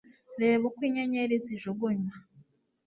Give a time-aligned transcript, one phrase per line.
[0.41, 2.15] reba uko inyenyeri zijugunywa